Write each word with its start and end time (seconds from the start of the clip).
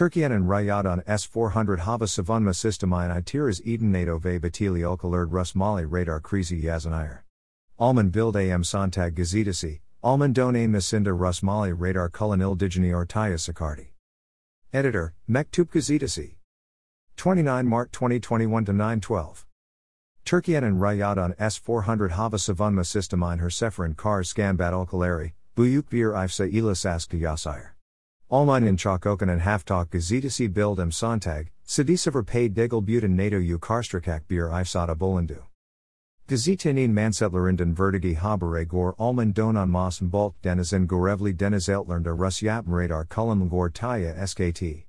Turkian 0.00 0.32
and 0.34 0.46
Rayadan 0.46 1.04
S400 1.04 1.80
Hava 1.80 2.06
Savunma 2.06 2.54
Systemine 2.54 3.14
Itiras 3.14 3.60
Eden 3.66 3.92
NATO 3.92 4.16
Ve 4.16 4.38
Batili 4.38 4.80
Ulkalerd 4.80 5.30
Rus 5.30 5.54
Mali 5.54 5.84
Radar 5.84 6.22
Krizi 6.22 6.64
Yazanire. 6.64 7.18
Alman 7.78 8.08
Bild 8.08 8.34
am 8.34 8.62
Sonntag 8.62 9.80
Alman 10.02 10.32
Done 10.32 10.54
Masinda 10.54 11.12
Rus 11.14 11.42
Mali 11.42 11.74
Radar 11.74 12.08
Kullanil 12.08 12.56
Digini 12.56 12.92
Ortaya 12.92 13.34
Sakardi. 13.34 13.88
Editor, 14.72 15.12
Mektup 15.28 15.66
Gazetasi. 15.66 16.36
29 17.18 17.66
Mart 17.66 17.92
2021 17.92 18.64
to 18.64 18.72
912. 18.72 19.44
Turkian 20.24 20.64
and 20.64 20.80
Rayadan 20.80 21.36
S400 21.36 22.12
Hava 22.12 22.38
Savunma 22.38 22.86
Systemine 22.86 23.38
Herseferin 23.38 23.94
Kars 23.94 24.32
Scanbat 24.32 24.72
Ulkaleri, 24.72 25.32
Buyuk 25.54 25.90
Bir 25.90 26.12
Ifsa 26.12 26.50
Ilas 26.50 26.86
Aska 26.86 27.20
Yasire. 27.20 27.72
Almine 28.30 28.68
in 28.68 28.76
Chakokan 28.76 29.28
and 29.28 29.40
Haftalk 29.40 29.88
Gazetasi 29.88 30.52
Bild 30.52 30.78
am 30.78 30.92
Sonntag, 30.92 31.48
Sadisaver 31.66 32.24
paid 32.24 32.54
Degel 32.54 32.80
Butan 32.80 33.10
NATO 33.10 33.40
U 33.40 33.58
Karstrakak 33.58 34.28
Bir 34.28 34.50
Ifsada 34.50 34.94
Bolandu. 34.94 35.42
Gazetinin 36.28 36.92
Mansetlerinden 36.92 37.74
Vertigi 37.74 38.16
Habare 38.16 38.64
Gor 38.64 38.94
Alman 39.00 39.32
Donan 39.32 39.68
Mas 39.68 39.98
Balk 39.98 40.40
Denizin 40.42 40.86
Gorevli 40.86 41.34
Denizeltlernder 41.34 42.16
Rus 42.16 42.40
Yapm 42.40 42.68
Radar 42.68 43.04
Kullan 43.04 43.48
Gor 43.48 43.68
Taya 43.68 44.14
SKT. 44.24 44.84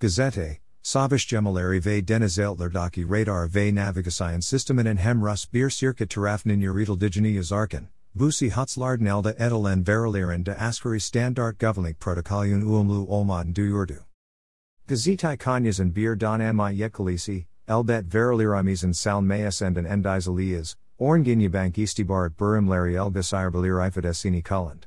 Gazette, 0.00 0.58
Savish 0.82 1.28
Gemalari 1.28 1.80
ve 1.80 2.02
Denizeltlerdaki 2.02 3.08
Radar 3.08 3.46
ve 3.46 3.70
Navigasayan 3.70 4.42
Systemen 4.42 4.88
en 4.88 4.96
Hem 4.96 5.22
Rus 5.22 5.46
Bir 5.46 5.70
Circuit 5.70 6.10
Tarafnin 6.10 6.60
Uridal 6.60 6.96
Digini 6.96 7.32
Yazarkan. 7.34 7.86
Busi 8.16 8.50
Hatslarden 8.50 9.06
Elda 9.06 9.34
Edelen 9.34 9.84
Veriliren 9.84 10.42
de 10.42 10.54
Askari 10.54 10.98
Standart 10.98 11.58
Governing 11.58 11.96
Protokolun 11.96 12.62
Uumlu 12.64 13.06
Olmaden 13.06 13.52
du 13.52 13.74
Urdu. 13.74 14.04
Gazetai 14.88 15.36
Kanyas 15.36 15.92
Bir 15.92 16.16
Don 16.16 16.40
Anma 16.40 16.70
Yekalisi, 16.70 17.44
Elbet 17.68 18.08
Veriliramis 18.08 18.96
Salm 18.96 19.26
Mayas 19.26 19.60
and 19.60 19.76
Endizalias, 19.76 20.76
Ornginya 20.98 21.50
Bank 21.50 21.74
Istibar 21.74 22.24
at 22.24 22.38
Burim 22.38 22.66
Larry 22.66 22.94
Elgasire 22.94 23.52
Belir 23.52 23.86
Ifadesini 23.86 24.42
Kulland. 24.42 24.84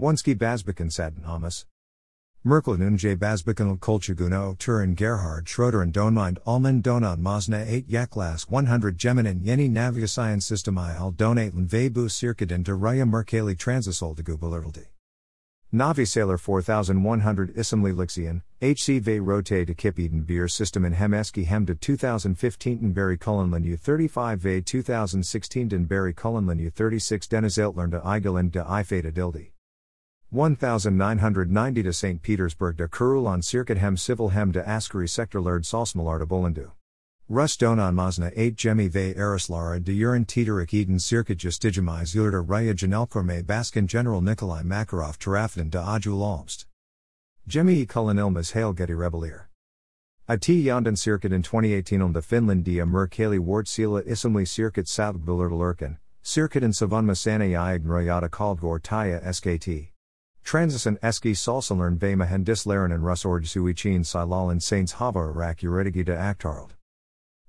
Wonski 0.00 0.34
Bazbikan 0.34 0.90
Sadden 0.90 1.24
Hamas. 1.24 1.66
Merkelnun 2.48 2.96
J. 2.96 3.14
Bazbikanl 3.14 3.78
Kolchaguno 3.78 4.56
Turin 4.56 4.94
Gerhard 4.94 5.46
Schroeder 5.46 5.82
and 5.82 5.92
Donmind 5.92 6.38
Alman 6.46 6.80
Donan 6.80 7.18
Masna 7.18 7.62
8 7.66 7.90
Yaklas 7.90 8.48
100 8.48 8.96
Geminin 8.96 9.44
Yeni 9.44 9.68
Navigasayan 9.68 10.42
System 10.42 10.78
I 10.78 10.96
al 10.96 11.12
Donatlan 11.12 11.68
Vebu 11.68 12.08
Circadin 12.08 12.64
de 12.64 12.72
Raya 12.72 13.04
Merkali 13.04 13.54
Transisol 13.54 14.16
de 14.16 14.22
Gubalirldi. 14.22 14.86
Navi 15.74 16.08
Sailor 16.08 16.38
4100 16.38 17.54
Isimli 17.54 17.94
Lixian, 17.94 18.40
HC 18.62 19.02
Ve 19.02 19.18
Rote 19.18 19.66
de 19.66 19.74
Kip 19.74 19.98
Eden 19.98 20.22
Beer 20.22 20.48
System 20.48 20.86
in 20.86 20.94
Hemeski 20.94 21.44
Hem 21.44 21.66
de 21.66 21.74
2015 21.74 22.80
Den 22.80 22.94
Barry 22.94 23.18
Cullenlin 23.18 23.70
U 23.70 23.76
35 23.76 24.38
Ve 24.38 24.62
2016 24.62 25.68
Den 25.68 25.84
Barry 25.84 26.14
Cullenlin 26.14 26.66
U 26.66 26.70
36 26.70 27.28
Denizeltern 27.28 27.90
de 27.90 28.00
Eigelin 28.00 28.50
de 28.50 28.60
Ifada 28.60 29.12
Dildi. 29.12 29.50
1990 30.30 31.82
to 31.82 31.90
St. 31.90 32.20
Petersburg 32.20 32.76
de 32.76 32.86
Kurul 32.86 33.26
on 33.26 33.40
Circuit 33.40 33.78
Hem 33.78 33.96
Civil 33.96 34.28
Hem 34.28 34.52
de 34.52 34.60
Askari 34.60 35.08
Sector 35.08 35.40
Lerd 35.40 35.62
Salsmalar 35.62 36.18
de 36.18 36.26
Bolandu. 36.26 36.70
Rus 37.30 37.56
Donan 37.56 37.94
Masna 37.94 38.30
8 38.36 38.54
Gemi 38.54 38.90
ve 38.90 39.14
Arislara 39.14 39.82
de 39.82 39.92
Urin 39.92 40.26
Teterik 40.26 40.74
Eden 40.74 40.98
Circuit 40.98 41.38
Justigimize 41.38 42.14
Yurda 42.14 42.46
Raya 42.46 42.74
Janelkorme 42.74 43.42
Baskin 43.42 43.86
General 43.86 44.20
Nikolai 44.20 44.62
Makarov 44.62 45.16
Tarafin 45.16 45.70
de 45.70 45.78
Ajul 45.78 46.20
Almst. 46.20 46.66
Gemi 47.48 47.86
Kulanilmas 47.86 48.52
Hail 48.52 48.74
Getty 48.74 48.92
Rebelier. 48.92 49.48
IT 50.28 50.42
Yandan 50.42 50.98
Circuit 50.98 51.32
in 51.32 51.42
2018 51.42 52.02
on 52.02 52.12
the 52.12 52.20
Finland 52.20 52.64
dia 52.64 52.84
Merkali 52.84 53.38
Wärtsilä 53.38 54.06
Isimli 54.06 54.46
Circuit 54.46 54.84
Savg 54.84 55.24
Bilurtalurkan, 55.24 55.96
Circuit 56.22 56.62
in 56.62 56.72
Savunma 56.72 57.16
Sana 57.16 57.46
Iagn 57.46 57.84
Royata 57.84 58.28
Kaldgor 58.28 58.78
Taya 58.78 59.22
SKT. 59.22 59.88
Transisan 60.48 60.96
eski 61.02 61.34
salsalern 61.34 62.00
ve 62.00 62.16
mühendisleren 62.16 62.90
and 62.90 63.02
rusorg 63.02 63.44
suichin 63.44 64.02
silalin 64.02 64.62
saints 64.62 64.92
hava 64.92 65.30
irak 65.30 65.62
uretigi 65.62 66.06
de 66.06 66.16
aktarld. 66.16 66.70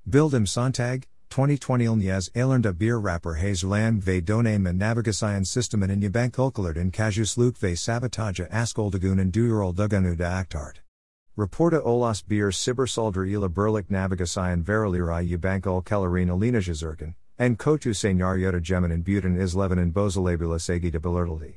Bildim 0.05 0.45
Sontag, 0.45 1.05
2020 1.29 1.85
Ilnyaz 1.85 2.29
Alernd 2.35 2.65
bir 2.77 2.97
rapper 3.01 3.35
Hazerland 3.35 4.03
ve 4.03 4.19
doname 4.19 4.67
and 4.67 4.79
navigasian 4.79 5.45
systemen 5.45 5.89
in 5.89 6.01
yabank 6.01 6.33
ulkalerd 6.33 6.75
in 6.75 6.91
kajusluk 6.91 7.63
ve 7.63 7.71
sabotaja 7.71 8.49
askoldagun 8.49 9.21
and 9.21 9.31
duyurol 9.31 9.73
duganu 9.73 10.17
de 10.17 10.25
aktart. 10.25 10.81
Reporta 11.37 11.81
olas 11.81 12.21
bir 12.21 12.51
sibersaldra 12.51 13.25
ila 13.25 13.47
berlik 13.47 13.89
navigasian 13.89 14.65
verilirai 14.65 15.23
yabank 15.23 15.63
ulkelerin 15.63 16.29
alina 16.29 16.59
jazurkan, 16.59 17.15
and 17.37 17.57
kotu 17.57 17.93
senyar 17.93 18.37
yota 18.37 18.59
gemin 18.59 18.91
and 18.91 19.05
butin 19.05 19.37
islevan 19.37 19.79
and 19.79 19.93
bozalabulus 19.93 20.69
egi 20.69 20.91
de 20.91 20.99
belerdaldi. 20.99 21.55